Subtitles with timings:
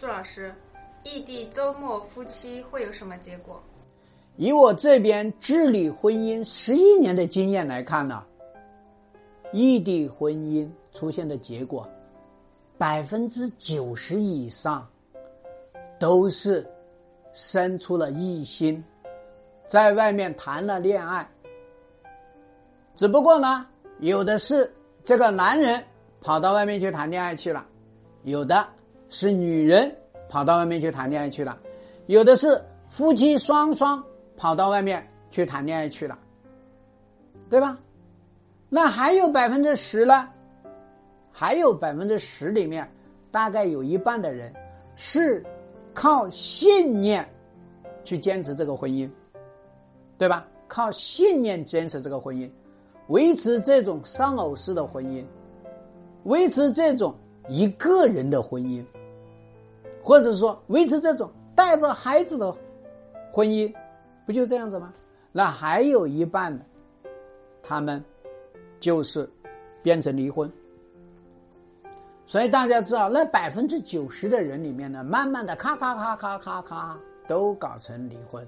[0.00, 0.50] 朱老师，
[1.04, 3.62] 异地周末夫妻会有什么结果？
[4.38, 8.24] 以我这边治理婚姻十一年的经验来看呢，
[9.52, 11.86] 异地婚姻出现的结果，
[12.78, 14.88] 百分之九十以上
[15.98, 16.66] 都是
[17.34, 18.82] 生出了异心，
[19.68, 21.30] 在外面谈了恋爱。
[22.96, 23.66] 只不过呢，
[23.98, 24.72] 有的是
[25.04, 25.84] 这个男人
[26.22, 27.62] 跑到外面去谈恋爱去了，
[28.22, 28.66] 有的。
[29.10, 29.94] 是女人
[30.28, 31.58] 跑到外面去谈恋爱去了，
[32.06, 32.58] 有的是
[32.88, 34.02] 夫妻双双
[34.36, 36.18] 跑到外面去谈恋爱去了，
[37.50, 37.78] 对吧？
[38.68, 40.28] 那还有百分之十呢？
[41.32, 42.88] 还有百分之十里面，
[43.30, 44.52] 大概有一半的人
[44.94, 45.44] 是
[45.92, 47.28] 靠信念
[48.04, 49.10] 去坚持这个婚姻，
[50.16, 50.46] 对吧？
[50.68, 52.48] 靠信念坚持这个婚姻，
[53.08, 55.24] 维持这种丧偶式的婚姻，
[56.24, 57.12] 维持这种
[57.48, 58.84] 一个人的婚姻。
[60.02, 62.50] 或者说维持这种带着孩子的
[63.32, 63.72] 婚姻，
[64.26, 64.92] 不就这样子吗？
[65.32, 66.64] 那还有一半的，
[67.62, 68.02] 他们
[68.80, 69.28] 就是
[69.82, 70.50] 变成离婚。
[72.26, 78.46] 所以大家知道，那百分之九十的人里面呢，慢慢的咔咔咔咔咔咔都搞成离婚，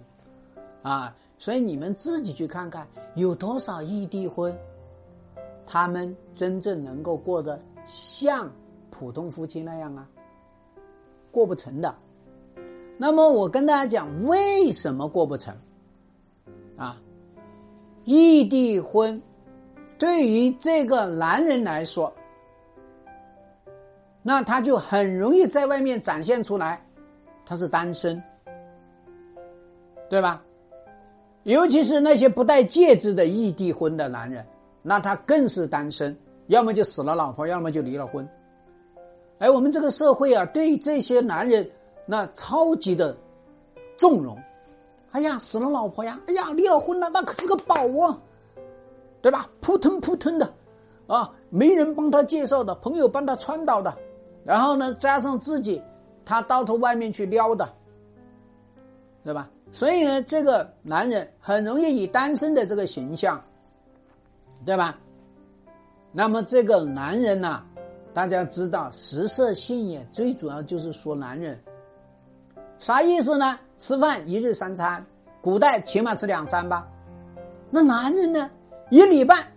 [0.83, 1.15] 啊！
[1.37, 4.57] 所以你们自己去看看，有多少异地婚，
[5.67, 8.49] 他们真正能够过得像
[8.91, 10.09] 普通夫妻那样啊？
[11.33, 11.93] 过不成的，
[12.97, 15.53] 那么我跟大家讲，为什么过不成？
[16.77, 16.97] 啊，
[18.05, 19.21] 异地婚
[19.99, 22.13] 对于这个男人来说，
[24.23, 26.85] 那他就很容易在外面展现出来，
[27.47, 28.23] 他是单身，
[30.09, 30.43] 对吧？
[31.45, 34.47] 尤其是那些不戴戒指的异地婚的男人，
[34.83, 36.17] 那他更是单身，
[36.49, 38.29] 要么就死了老婆，要么就离了婚。
[39.43, 41.69] 哎，我们这个社会啊，对这些男人
[42.07, 43.17] 那超级的
[43.97, 44.39] 纵容。
[45.11, 46.17] 哎呀，死了老婆呀！
[46.29, 48.17] 哎呀，离了婚了，那可是个宝啊，
[49.21, 49.51] 对吧？
[49.61, 50.49] 扑腾扑腾的，
[51.09, 53.93] 啊，没人帮他介绍的，朋友帮他穿导的，
[54.45, 55.83] 然后呢，加上自己，
[56.25, 57.69] 他到头外面去撩的，
[59.25, 59.51] 对吧？
[59.73, 63.43] 所以呢，这个男人很容易以单身的这个形象，
[64.65, 64.97] 对吧？
[66.13, 67.61] 那么这个男人呢？
[68.15, 71.59] 大家知道食色性也，最主要就是说男人，
[72.79, 73.59] 啥意思呢？
[73.79, 75.05] 吃饭一日三餐，
[75.41, 76.87] 古代起码吃两餐吧。
[77.71, 78.51] 那男人呢，
[78.91, 79.51] 一礼拜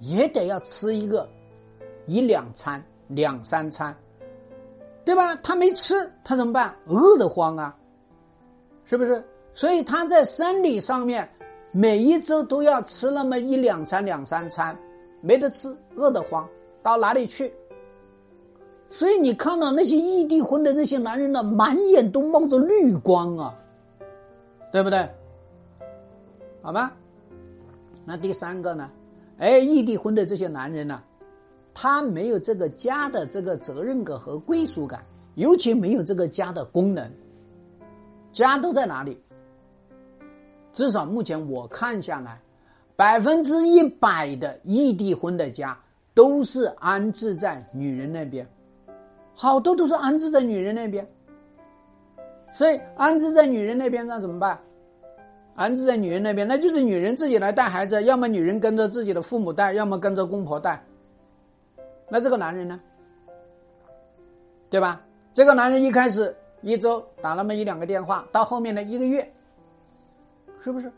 [0.00, 1.28] 也得要吃一个
[2.06, 3.94] 一两餐、两三餐，
[5.04, 5.36] 对吧？
[5.36, 6.74] 他没吃，他怎么办？
[6.86, 7.76] 饿得慌啊，
[8.84, 9.22] 是不是？
[9.52, 11.28] 所以他在生理上面，
[11.72, 14.76] 每一周都要吃那么一两餐、两三餐，
[15.20, 16.48] 没得吃，饿得慌，
[16.82, 17.52] 到哪里去？
[18.90, 23.54] 所以你看到那些异地婚的那些男人呢，满眼都冒着绿光啊，
[24.72, 25.08] 对不对？
[26.62, 26.92] 好吧？
[28.04, 28.90] 那第三个呢？
[29.38, 31.02] 哎，异地婚的这些男人呢，
[31.74, 35.04] 他没有这个家的这个责任感和归属感，
[35.34, 37.10] 尤其没有这个家的功能。
[38.32, 39.20] 家都在哪里？
[40.72, 42.40] 至少目前我看下来，
[42.94, 45.78] 百分之一百的异地婚的家
[46.14, 48.46] 都是安置在女人那边。
[49.36, 51.06] 好多都是安置在女人那边，
[52.52, 54.58] 所以安置在女人那边那怎么办？
[55.54, 60.82] 安置在女人那边，那就是女人自己来带孩子，要么女人跟着自己的父母带，要么跟着公婆带。
[62.08, 62.80] 那这个男人呢？
[64.68, 65.00] 对吧？
[65.32, 69.30] 这个男人一开始一周打那么一两个电话，到后面的一个月，
[70.60, 70.90] 是不是？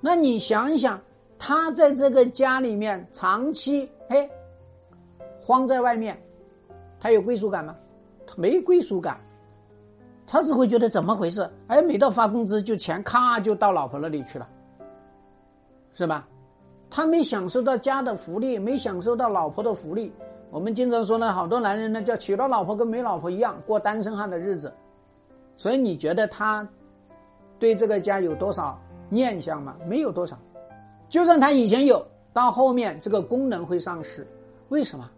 [0.00, 1.00] 那你想一想，
[1.38, 4.28] 他在这个家里面长期嘿，
[5.40, 6.18] 荒在外面。
[7.00, 7.74] 他有归属感吗？
[8.26, 9.18] 他没归属感，
[10.26, 11.48] 他只会觉得怎么回事？
[11.68, 14.48] 哎，每到发工资就钱咔就到老婆那里去了，
[15.94, 16.26] 是吧？
[16.90, 20.12] 他没享受到家的福利，没享受到老婆的福利。
[20.50, 24.72] 我们经常说呢，好多男人呢叫娶了老婆跟没老婆一样过单身汉的日子。
[25.56, 26.66] 所以你觉得他
[27.58, 28.80] 对这个家有多少
[29.10, 29.76] 念想吗？
[29.86, 30.38] 没有多少。
[31.08, 32.02] 就算他以前有，
[32.32, 34.26] 到后面这个功能会丧失。
[34.68, 35.10] 为什么？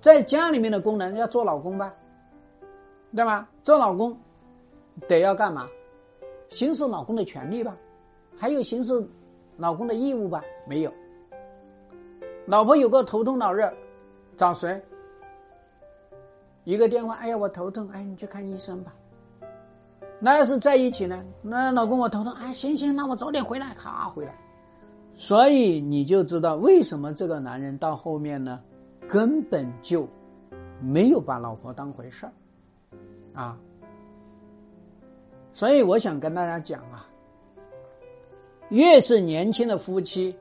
[0.00, 1.94] 在家里面的功能要做老公吧，
[3.14, 3.48] 对吧？
[3.62, 4.16] 做老公
[5.06, 5.68] 得要干嘛？
[6.48, 7.76] 行使老公的权利吧，
[8.36, 9.06] 还有行使
[9.56, 10.42] 老公的义务吧？
[10.66, 10.92] 没有。
[12.46, 13.72] 老婆有个头痛脑热，
[14.36, 14.82] 找谁？
[16.64, 18.94] 一个电话，哎呀，我头痛，哎，你去看医生吧。
[20.18, 21.22] 那要是在一起呢？
[21.42, 24.34] 那老公我头痛，哎，行行，那我早点回来，咔回来。
[25.16, 28.60] 所以你就知道为什么这个男人到后面呢？
[29.10, 30.06] 根本就
[30.80, 32.32] 没有把老婆当回事儿，
[33.34, 33.58] 啊。
[35.52, 37.04] 所以我想跟大家讲啊，
[38.68, 40.32] 越是年轻的夫妻，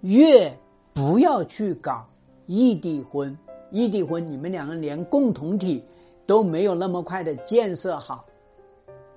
[0.00, 0.52] 越
[0.92, 2.04] 不要去搞
[2.46, 3.36] 异地婚。
[3.70, 5.84] 异地婚，你们两个连共同体
[6.26, 8.24] 都没有那么快的建设好，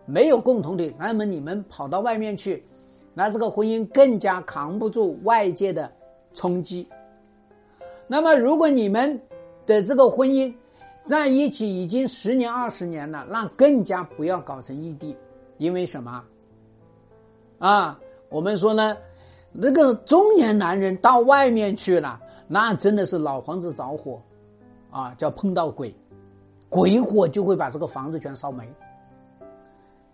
[0.05, 2.63] 没有共同体，那么你们跑到外面去，
[3.15, 5.91] 那这个婚姻更加扛不住外界的
[6.35, 6.87] 冲击。
[8.11, 9.21] 那么，如果你们
[9.67, 10.51] 的这个婚姻
[11.05, 15.15] 在一起已经十年、二十年了，那更加不要搞成异地。
[15.57, 16.23] 因为什么？
[17.59, 18.97] 啊，我们说呢，
[19.51, 24.19] 那个中年男人到外面去了，那真的是老房子着火，
[24.89, 25.93] 啊，叫碰到鬼，
[26.67, 28.67] 鬼火就会把这个房子全烧没。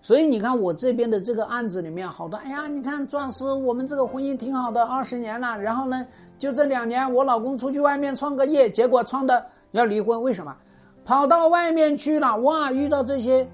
[0.01, 6.06] 所以你看我这边的这个案子里面，好多，哎呀，你看壮师，我们这个婚姻挺好的，二十年了，然后呢，
[6.38, 10.56] 就这两年，我老公出去外面创个业，结果创的要离婚，为什么？
[11.04, 13.48] 跑到外面去了，哇，遇到这些。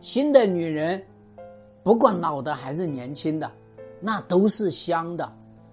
[0.00, 1.02] 新的女人，
[1.82, 3.50] 不管老的还是年轻的，
[3.98, 5.32] 那都是香的，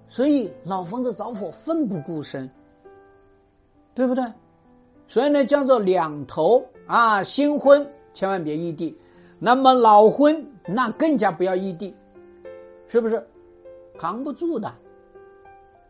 [0.09, 2.49] 所以老房子着火奋不顾身，
[3.93, 4.23] 对不对？
[5.07, 8.97] 所以呢，叫做两头啊，新婚千万别异地，
[9.37, 11.93] 那么老婚那更加不要异地，
[12.87, 13.21] 是不是？
[13.99, 14.73] 扛不住的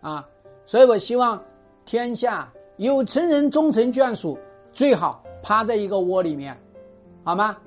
[0.04, 0.30] 啊！
[0.68, 1.44] 所以我希望
[1.84, 2.48] 天下
[2.78, 4.38] 有情人终成眷属，
[4.72, 6.56] 最好趴在一个窝里面，
[7.24, 7.58] 好吗？